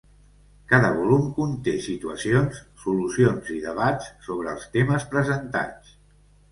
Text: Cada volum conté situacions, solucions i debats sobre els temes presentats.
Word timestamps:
Cada 0.71 0.87
volum 0.99 1.27
conté 1.35 1.75
situacions, 1.89 2.63
solucions 2.87 3.55
i 3.59 3.61
debats 3.69 4.11
sobre 4.31 4.53
els 4.59 4.69
temes 4.79 5.09
presentats. 5.15 5.97